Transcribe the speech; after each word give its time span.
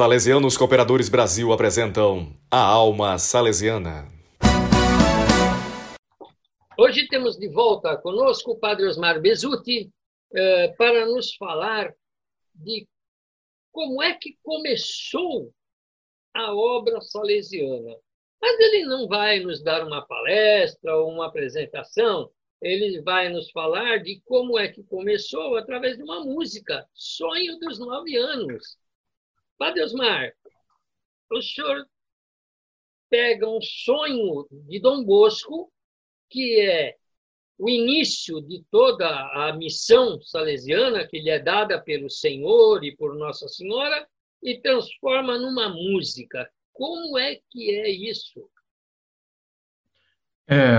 Salesianos 0.00 0.56
Cooperadores 0.56 1.10
Brasil 1.10 1.52
apresentam 1.52 2.34
A 2.50 2.56
Alma 2.56 3.18
Salesiana. 3.18 4.08
Hoje 6.74 7.06
temos 7.06 7.36
de 7.36 7.46
volta 7.50 7.98
conosco 7.98 8.52
o 8.52 8.58
Padre 8.58 8.86
Osmar 8.86 9.20
Bezutti 9.20 9.90
eh, 10.34 10.68
para 10.78 11.04
nos 11.04 11.34
falar 11.34 11.92
de 12.54 12.88
como 13.70 14.02
é 14.02 14.14
que 14.14 14.38
começou 14.42 15.52
a 16.32 16.54
obra 16.54 17.02
salesiana. 17.02 17.94
Mas 18.40 18.58
ele 18.58 18.86
não 18.86 19.06
vai 19.06 19.40
nos 19.40 19.62
dar 19.62 19.86
uma 19.86 20.00
palestra 20.06 20.96
ou 20.96 21.10
uma 21.10 21.26
apresentação, 21.26 22.30
ele 22.62 23.02
vai 23.02 23.28
nos 23.28 23.50
falar 23.50 23.98
de 23.98 24.18
como 24.24 24.58
é 24.58 24.66
que 24.66 24.82
começou 24.82 25.58
através 25.58 25.98
de 25.98 26.02
uma 26.02 26.24
música, 26.24 26.88
Sonho 26.94 27.58
dos 27.58 27.78
Nove 27.78 28.16
Anos. 28.16 28.80
Padre 29.60 29.82
Osmar, 29.82 30.32
o 31.30 31.42
senhor 31.42 31.86
pega 33.10 33.46
um 33.46 33.60
sonho 33.60 34.46
de 34.50 34.80
Dom 34.80 35.04
Bosco, 35.04 35.70
que 36.30 36.62
é 36.62 36.96
o 37.58 37.68
início 37.68 38.40
de 38.40 38.64
toda 38.70 39.06
a 39.06 39.52
missão 39.52 40.18
salesiana 40.22 41.06
que 41.06 41.20
lhe 41.20 41.28
é 41.28 41.38
dada 41.38 41.78
pelo 41.78 42.08
Senhor 42.08 42.82
e 42.82 42.96
por 42.96 43.14
Nossa 43.14 43.48
Senhora, 43.48 44.08
e 44.42 44.58
transforma 44.62 45.36
numa 45.36 45.68
música. 45.68 46.50
Como 46.72 47.18
é 47.18 47.38
que 47.50 47.70
é 47.70 47.90
isso? 47.90 48.48
É, 50.48 50.72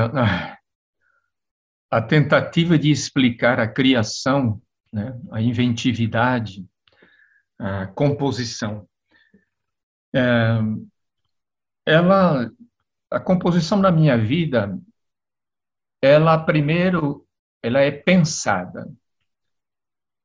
a 1.92 2.02
tentativa 2.02 2.80
de 2.80 2.90
explicar 2.90 3.60
a 3.60 3.72
criação, 3.72 4.60
né, 4.92 5.16
a 5.32 5.40
inventividade, 5.40 6.66
a 7.62 7.86
composição. 7.86 8.88
É, 10.14 10.58
ela, 11.86 12.52
a 13.10 13.20
composição 13.20 13.78
na 13.78 13.92
minha 13.92 14.18
vida, 14.18 14.78
ela 16.02 16.44
primeiro, 16.44 17.26
ela 17.62 17.80
é 17.80 17.92
pensada. 17.92 18.92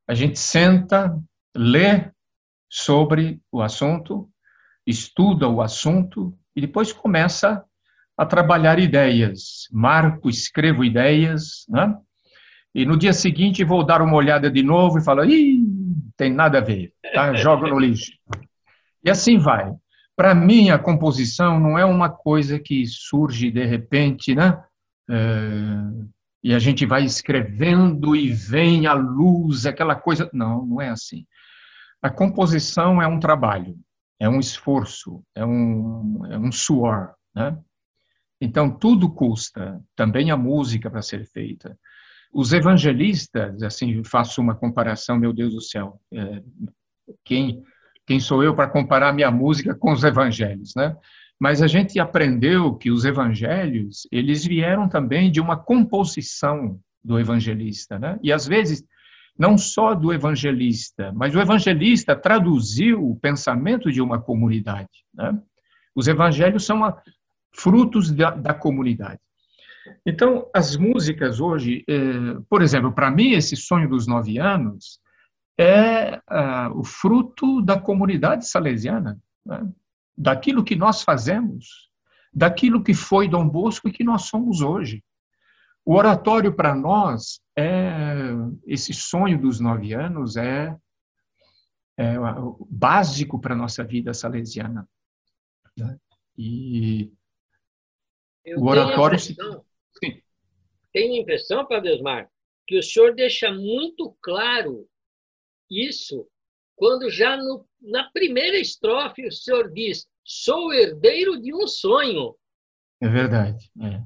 A 0.07 0.15
gente 0.15 0.39
senta, 0.39 1.15
lê 1.55 2.11
sobre 2.67 3.39
o 3.51 3.61
assunto, 3.61 4.29
estuda 4.85 5.47
o 5.47 5.61
assunto 5.61 6.35
e 6.55 6.61
depois 6.61 6.91
começa 6.91 7.63
a 8.17 8.25
trabalhar 8.25 8.79
ideias. 8.79 9.67
Marco, 9.71 10.27
escrevo 10.27 10.83
ideias, 10.83 11.65
né? 11.69 11.95
E 12.73 12.85
no 12.85 12.97
dia 12.97 13.13
seguinte 13.13 13.63
vou 13.63 13.85
dar 13.85 14.01
uma 14.01 14.15
olhada 14.15 14.49
de 14.49 14.63
novo 14.63 14.97
e 14.97 15.03
falo, 15.03 15.23
ih, 15.23 15.66
tem 16.17 16.33
nada 16.33 16.57
a 16.57 16.61
ver, 16.61 16.93
tá? 17.13 17.31
No 17.69 17.79
lixo. 17.79 18.11
E 19.03 19.09
assim 19.09 19.37
vai. 19.37 19.71
Para 20.15 20.33
mim, 20.33 20.71
a 20.71 20.79
composição 20.79 21.59
não 21.59 21.77
é 21.77 21.85
uma 21.85 22.09
coisa 22.09 22.59
que 22.59 22.85
surge 22.87 23.51
de 23.51 23.63
repente, 23.65 24.33
né? 24.33 24.61
É, 25.09 25.17
e 26.43 26.53
a 26.53 26.59
gente 26.59 26.85
vai 26.85 27.03
escrevendo 27.03 28.15
e 28.15 28.31
vem 28.31 28.87
a 28.87 28.93
luz, 28.93 29.65
aquela 29.65 29.95
coisa. 29.95 30.29
Não, 30.33 30.65
não 30.65 30.81
é 30.81 30.89
assim. 30.89 31.25
A 32.01 32.09
composição 32.09 33.01
é 33.01 33.07
um 33.07 33.19
trabalho, 33.19 33.77
é 34.19 34.27
um 34.27 34.39
esforço, 34.39 35.23
é 35.35 35.45
um, 35.45 36.25
é 36.31 36.37
um 36.37 36.51
suor, 36.51 37.13
né? 37.35 37.57
Então, 38.39 38.69
tudo 38.69 39.11
custa, 39.11 39.83
também 39.95 40.29
a 40.29 40.37
música 40.37 40.91
para 40.91 41.01
ser 41.01 41.25
feita. 41.25 41.77
Os 42.33 42.53
evangelistas, 42.53 43.63
assim, 43.63 44.03
faço 44.03 44.41
uma 44.41 44.55
comparação, 44.55 45.17
meu 45.17 45.33
Deus 45.33 45.53
do 45.53 45.61
céu, 45.61 45.99
é, 46.13 46.41
quem, 47.23 47.63
quem 48.05 48.19
sou 48.19 48.43
eu 48.43 48.55
para 48.55 48.69
comparar 48.69 49.13
minha 49.13 49.31
música 49.31 49.73
com 49.73 49.91
os 49.91 50.03
evangelhos, 50.03 50.73
né? 50.75 50.95
Mas 51.39 51.61
a 51.61 51.67
gente 51.67 51.99
aprendeu 51.99 52.75
que 52.75 52.89
os 52.89 53.05
evangelhos, 53.05 54.07
eles 54.11 54.45
vieram 54.45 54.89
também 54.89 55.31
de 55.31 55.39
uma 55.39 55.55
composição 55.55 56.79
do 57.03 57.19
evangelista, 57.19 57.99
né? 57.99 58.19
E 58.23 58.33
às 58.33 58.47
vezes 58.47 58.83
não 59.37 59.57
só 59.57 59.93
do 59.93 60.11
evangelista, 60.11 61.13
mas 61.15 61.35
o 61.35 61.39
evangelista 61.39 62.15
traduziu 62.15 63.07
o 63.07 63.15
pensamento 63.15 63.91
de 63.91 64.01
uma 64.01 64.19
comunidade, 64.19 65.05
né? 65.13 65.39
Os 65.95 66.07
evangelhos 66.07 66.65
são 66.65 66.95
frutos 67.51 68.11
da, 68.11 68.31
da 68.31 68.53
comunidade. 68.53 69.19
Então, 70.05 70.49
as 70.53 70.75
músicas 70.75 71.39
hoje, 71.39 71.83
eh, 71.87 72.39
por 72.49 72.61
exemplo, 72.61 72.91
para 72.91 73.11
mim, 73.11 73.31
esse 73.31 73.55
sonho 73.55 73.89
dos 73.89 74.07
nove 74.07 74.37
anos 74.37 74.99
é 75.59 76.21
ah, 76.27 76.71
o 76.73 76.83
fruto 76.83 77.61
da 77.61 77.79
comunidade 77.79 78.47
salesiana, 78.47 79.19
né? 79.45 79.67
daquilo 80.15 80.63
que 80.63 80.75
nós 80.75 81.01
fazemos, 81.01 81.89
daquilo 82.33 82.83
que 82.83 82.93
foi 82.93 83.27
Dom 83.27 83.47
Bosco 83.47 83.87
e 83.87 83.91
que 83.91 84.03
nós 84.03 84.23
somos 84.23 84.61
hoje. 84.61 85.03
O 85.83 85.95
oratório 85.95 86.53
para 86.53 86.75
nós 86.75 87.39
é 87.57 88.31
esse 88.65 88.93
sonho 88.93 89.39
dos 89.39 89.59
nove 89.59 89.93
anos 89.93 90.35
é, 90.35 90.75
é 91.97 92.15
básico 92.69 93.39
para 93.39 93.53
a 93.53 93.57
nossa 93.57 93.83
vida 93.83 94.13
salesiana. 94.13 94.87
Né? 95.77 95.97
E 96.37 97.11
Eu 98.45 98.59
o 98.59 98.67
oratório 98.67 99.17
tenho 99.17 99.39
a 99.39 99.43
impressão, 99.43 99.65
Sim. 100.03 100.21
Tenho 100.93 101.13
a 101.13 101.17
impressão, 101.17 101.65
Padre 101.65 101.93
Osmar, 101.93 102.29
que 102.65 102.77
o 102.77 102.83
senhor 102.83 103.13
deixa 103.13 103.51
muito 103.51 104.15
claro 104.21 104.87
isso 105.69 106.27
quando 106.75 107.09
já 107.09 107.35
no, 107.37 107.67
na 107.81 108.09
primeira 108.11 108.57
estrofe 108.57 109.25
o 109.27 109.31
senhor 109.31 109.71
diz: 109.71 110.07
sou 110.23 110.73
herdeiro 110.73 111.41
de 111.41 111.53
um 111.53 111.67
sonho. 111.67 112.35
É 113.01 113.07
verdade. 113.07 113.69
É. 113.81 114.01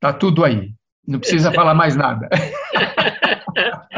Tá 0.00 0.12
tudo 0.12 0.44
aí. 0.44 0.72
Não 1.06 1.18
precisa 1.18 1.52
falar 1.52 1.74
mais 1.74 1.96
nada. 1.96 2.28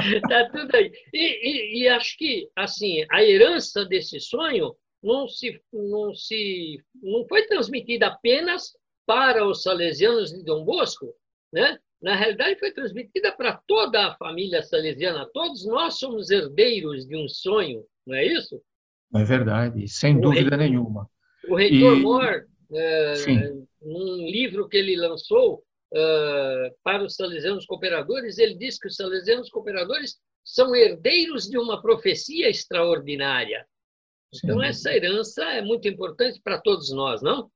tá 0.28 0.48
tudo 0.50 0.74
aí. 0.74 0.92
E, 1.12 1.18
e, 1.18 1.82
e, 1.82 1.88
acho 1.88 2.16
que 2.16 2.48
assim 2.56 3.04
a 3.10 3.22
herança 3.22 3.84
desse 3.84 4.20
sonho 4.20 4.74
não 5.02 5.28
se 5.28 5.60
não 5.72 6.14
se 6.14 6.82
não 7.02 7.26
foi 7.26 7.46
transmitida 7.46 8.08
apenas 8.08 8.76
para 9.10 9.44
os 9.44 9.64
salesianos 9.64 10.30
de 10.30 10.44
Dom 10.44 10.64
Bosco, 10.64 11.12
né? 11.52 11.76
na 12.00 12.14
realidade, 12.14 12.60
foi 12.60 12.70
transmitida 12.70 13.32
para 13.32 13.60
toda 13.66 14.06
a 14.06 14.14
família 14.14 14.62
salesiana. 14.62 15.28
Todos 15.34 15.66
nós 15.66 15.98
somos 15.98 16.30
herdeiros 16.30 17.08
de 17.08 17.16
um 17.16 17.26
sonho, 17.26 17.84
não 18.06 18.14
é 18.14 18.24
isso? 18.24 18.62
É 19.16 19.24
verdade, 19.24 19.88
sem 19.88 20.16
o 20.16 20.20
dúvida 20.20 20.56
nenhuma. 20.56 21.10
O 21.48 21.56
reitor 21.56 21.96
e... 21.96 22.00
Moore, 22.00 22.44
é, 22.72 23.14
num 23.82 24.28
livro 24.30 24.68
que 24.68 24.76
ele 24.76 24.94
lançou 24.94 25.64
é, 25.92 26.72
para 26.84 27.02
os 27.02 27.16
salesianos 27.16 27.66
cooperadores, 27.66 28.38
ele 28.38 28.54
diz 28.54 28.78
que 28.78 28.86
os 28.86 28.94
salesianos 28.94 29.50
cooperadores 29.50 30.18
são 30.44 30.72
herdeiros 30.72 31.48
de 31.48 31.58
uma 31.58 31.82
profecia 31.82 32.48
extraordinária. 32.48 33.66
Então, 34.32 34.60
Sim. 34.60 34.66
essa 34.66 34.94
herança 34.94 35.42
é 35.46 35.60
muito 35.60 35.88
importante 35.88 36.40
para 36.44 36.60
todos 36.60 36.92
nós, 36.92 37.20
não? 37.20 37.50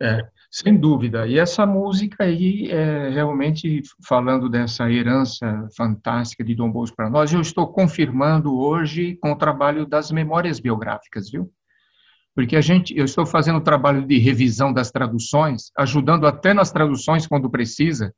É, 0.00 0.26
sem 0.50 0.76
dúvida. 0.76 1.26
E 1.26 1.38
essa 1.38 1.64
música 1.64 2.24
aí, 2.24 2.70
é, 2.70 3.08
realmente 3.10 3.80
falando 4.06 4.48
dessa 4.48 4.90
herança 4.90 5.68
fantástica 5.76 6.44
de 6.44 6.54
Dom 6.54 6.70
Bosco 6.70 6.96
para 6.96 7.08
nós, 7.08 7.32
eu 7.32 7.40
estou 7.40 7.66
confirmando 7.72 8.54
hoje 8.54 9.16
com 9.16 9.32
o 9.32 9.36
trabalho 9.36 9.86
das 9.86 10.10
memórias 10.10 10.60
biográficas, 10.60 11.30
viu? 11.30 11.50
Porque 12.34 12.54
a 12.54 12.60
gente, 12.60 12.94
eu 12.96 13.06
estou 13.06 13.24
fazendo 13.24 13.56
o 13.56 13.64
trabalho 13.64 14.06
de 14.06 14.18
revisão 14.18 14.70
das 14.70 14.90
traduções, 14.90 15.72
ajudando 15.78 16.26
até 16.26 16.52
nas 16.52 16.70
traduções 16.70 17.26
quando 17.26 17.48
precisa, 17.48 18.14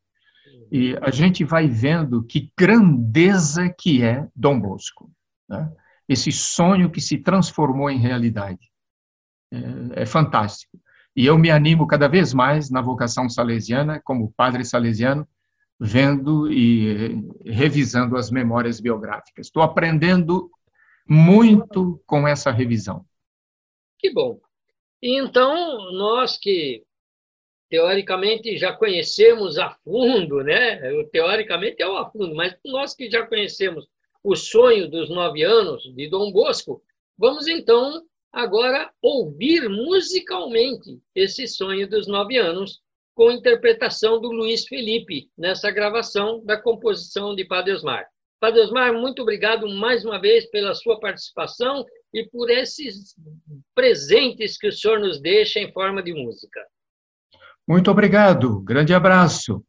e 0.73 0.99
a 1.01 1.11
gente 1.11 1.45
vai 1.45 1.69
vendo 1.69 2.25
que 2.25 2.53
grandeza 2.59 3.69
que 3.69 4.03
é 4.03 4.27
Dom 4.35 4.61
Bosco, 4.61 5.11
né? 5.49 5.71
esse 6.09 6.33
sonho 6.33 6.91
que 6.91 7.01
se 7.01 7.19
transformou 7.19 7.89
em 7.89 7.99
realidade. 7.99 8.69
É, 9.53 10.03
é 10.03 10.07
fantástico. 10.07 10.79
E 11.19 11.27
eu 11.27 11.37
me 11.37 11.51
animo 11.51 11.85
cada 11.85 12.07
vez 12.07 12.33
mais 12.33 12.71
na 12.71 12.81
vocação 12.81 13.29
salesiana, 13.29 14.01
como 14.05 14.33
padre 14.37 14.65
salesiano, 14.65 15.27
vendo 15.77 16.49
e 16.49 17.21
revisando 17.45 18.17
as 18.17 18.31
memórias 18.31 18.79
biográficas. 18.79 19.49
Estou 19.49 19.65
aprendendo 19.65 20.49
muito 21.09 22.01
com 22.07 22.29
essa 22.29 22.53
revisão. 22.53 23.05
Que 23.99 24.13
bom. 24.13 24.39
Então, 25.03 25.91
nós 25.91 26.39
que 26.39 26.85
teoricamente 27.69 28.57
já 28.57 28.73
conhecemos 28.73 29.59
a 29.59 29.71
fundo, 29.71 30.45
né? 30.45 30.79
Teoricamente 31.11 31.83
é 31.83 31.89
o 31.89 31.97
a 31.97 32.09
fundo, 32.09 32.33
mas 32.37 32.57
nós 32.65 32.95
que 32.95 33.11
já 33.11 33.27
conhecemos 33.27 33.89
o 34.23 34.37
sonho 34.37 34.89
dos 34.89 35.11
nove 35.11 35.43
anos 35.43 35.83
de 35.83 36.09
Dom 36.09 36.31
Bosco, 36.31 36.81
vamos 37.19 37.49
então 37.49 38.05
agora 38.33 38.91
ouvir 39.03 39.69
musicalmente 39.69 41.01
esse 41.15 41.47
sonho 41.47 41.89
dos 41.89 42.07
nove 42.07 42.37
anos, 42.37 42.81
com 43.15 43.33
interpretação 43.33 44.21
do 44.21 44.31
Luiz 44.31 44.67
Felipe, 44.67 45.29
nessa 45.37 45.71
gravação 45.71 46.45
da 46.45 46.61
composição 46.61 47.35
de 47.35 47.45
Padre 47.45 47.73
Osmar. 47.73 48.07
Padre 48.41 48.61
Osmar, 48.61 48.93
muito 48.95 49.23
obrigado 49.23 49.69
mais 49.69 50.05
uma 50.05 50.21
vez 50.21 50.49
pela 50.51 50.73
sua 50.75 51.01
participação 51.01 51.85
e 52.15 52.25
por 52.29 52.49
esses 52.49 53.15
presentes 53.75 54.57
que 54.57 54.69
o 54.69 54.73
senhor 54.73 55.01
nos 55.01 55.21
deixa 55.21 55.59
em 55.59 55.73
forma 55.73 56.03
de 56.03 56.13
música. 56.13 56.65
Muito 57.67 57.91
obrigado. 57.91 58.61
Grande 58.61 58.95
abraço. 58.95 59.65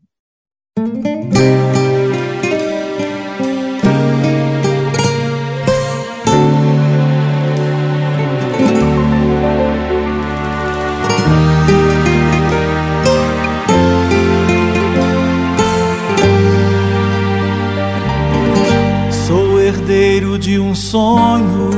De 19.90 20.60
um 20.60 20.76
sonho 20.76 21.72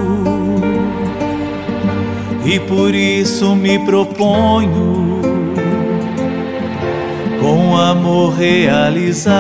e 2.44 2.60
por 2.60 2.94
isso 2.94 3.56
me 3.56 3.80
proponho 3.86 5.22
com 7.40 7.78
amor 7.78 8.34
realizar 8.34 9.32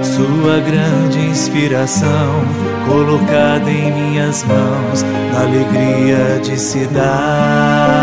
sua 0.00 0.60
grande 0.60 1.18
inspiração 1.18 2.44
colocada 2.86 3.68
em 3.68 3.90
minhas 3.90 4.44
mãos 4.44 5.02
na 5.32 5.40
alegria 5.40 6.38
de 6.40 6.56
se 6.56 6.86
dar. 6.86 7.99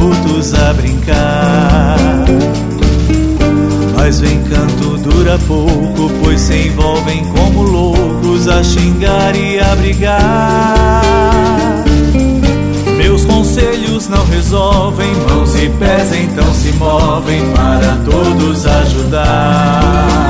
Garotos 0.00 0.54
a 0.54 0.72
brincar. 0.72 1.96
Mas 3.94 4.20
o 4.20 4.24
encanto 4.24 4.96
dura 4.98 5.38
pouco, 5.46 6.10
pois 6.22 6.40
se 6.40 6.68
envolvem 6.68 7.24
como 7.26 7.62
loucos 7.62 8.48
a 8.48 8.64
xingar 8.64 9.36
e 9.36 9.60
a 9.60 9.76
brigar. 9.76 11.04
Meus 12.96 13.24
conselhos 13.24 14.08
não 14.08 14.24
resolvem, 14.26 15.14
mãos 15.28 15.54
e 15.54 15.68
pés 15.68 16.12
então 16.14 16.52
se 16.54 16.72
movem 16.72 17.42
para 17.52 17.98
todos 18.10 18.66
ajudar 18.66 20.20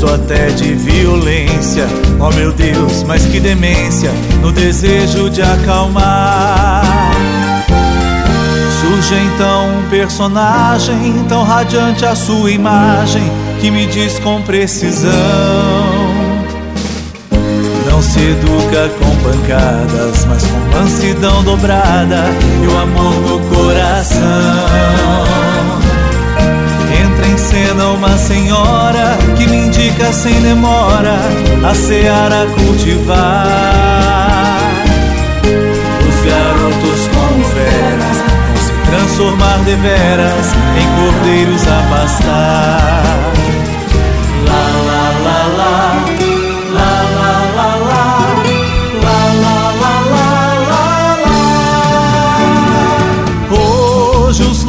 sou 0.00 0.14
até 0.14 0.46
de 0.46 0.72
violência. 0.72 1.86
Oh 2.18 2.34
meu 2.34 2.52
Deus, 2.52 3.02
mas 3.02 3.26
que 3.26 3.38
demência 3.38 4.10
no 4.40 4.50
desejo 4.50 5.28
de 5.28 5.42
acalmar. 5.42 6.69
Surge 8.90 9.14
então 9.14 9.78
um 9.78 9.88
personagem 9.88 11.24
tão 11.28 11.44
radiante 11.44 12.04
a 12.04 12.16
sua 12.16 12.50
imagem 12.50 13.22
que 13.60 13.70
me 13.70 13.86
diz 13.86 14.18
com 14.18 14.42
precisão. 14.42 15.12
Não 17.88 18.02
se 18.02 18.18
educa 18.18 18.90
com 18.98 19.16
pancadas, 19.22 20.24
mas 20.24 20.44
com 20.44 20.76
mansidão 20.76 21.40
dobrada 21.44 22.24
e 22.64 22.66
o 22.66 22.78
amor 22.78 23.14
no 23.14 23.38
coração 23.54 24.80
em 27.32 27.38
cena 27.38 27.90
uma 27.90 28.18
senhora 28.18 29.16
que 29.36 29.46
me 29.46 29.66
indica 29.66 30.12
sem 30.12 30.40
demora 30.40 31.16
a 31.62 31.74
seara 31.74 32.44
cultivar. 32.56 33.89
Transformar 39.10 39.58
deveras 39.64 40.52
em 40.78 41.12
cordeiros 41.12 41.62
a 41.66 41.82
pastar. 41.90 43.02
Lá, 44.46 44.62
lá, 44.86 45.10
lá, 45.24 45.46
lá. 45.56 45.80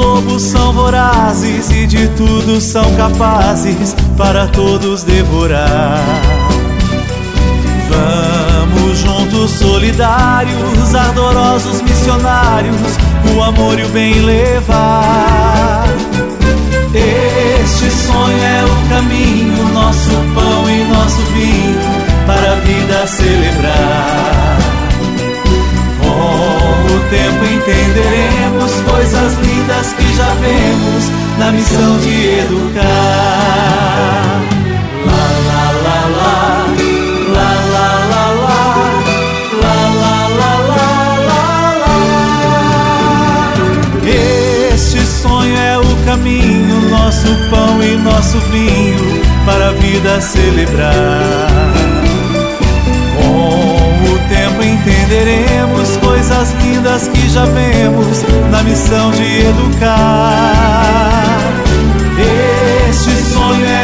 lobos 0.01 0.41
são 0.41 0.73
vorazes 0.73 1.69
e 1.69 1.85
de 1.85 2.07
tudo 2.09 2.59
são 2.59 2.83
capazes 2.95 3.95
para 4.17 4.47
todos 4.47 5.03
devorar. 5.03 5.99
Juntos, 9.41 9.51
solidários, 9.57 10.93
ardorosos 10.93 11.81
missionários, 11.81 12.75
o 13.35 13.41
amor 13.41 13.79
e 13.79 13.83
o 13.83 13.89
bem 13.89 14.21
levar. 14.21 15.83
Este 16.93 17.89
sonho 17.89 18.38
é 18.38 18.63
o 18.63 18.89
caminho, 18.89 19.67
nosso 19.73 20.11
pão 20.35 20.69
e 20.69 20.83
nosso 20.93 21.21
vinho 21.33 21.79
para 22.27 22.51
a 22.51 22.55
vida 22.55 23.07
celebrar. 23.07 24.57
Com 25.99 26.94
o 26.94 26.99
tempo 27.09 27.44
entenderemos 27.45 28.73
coisas 28.91 29.33
lindas 29.39 29.94
que 29.94 30.15
já 30.17 30.29
vemos 30.35 31.09
na 31.39 31.51
missão 31.51 31.97
de 31.97 32.39
educar. 32.41 33.10
Caminho, 46.61 46.89
nosso 46.89 47.27
pão 47.49 47.81
e 47.83 47.97
nosso 47.97 48.37
vinho 48.51 49.21
para 49.45 49.69
a 49.69 49.73
vida 49.73 50.21
celebrar 50.21 51.71
tempo 54.31 54.63
entenderemos 54.63 55.97
coisas 55.97 56.53
lindas 56.63 57.07
que 57.09 57.30
já 57.30 57.45
vemos 57.45 58.23
na 58.49 58.63
missão 58.63 59.11
de 59.11 59.45
educar. 59.45 59.91
Este 62.89 63.11
sonho 63.33 63.65
é 63.65 63.81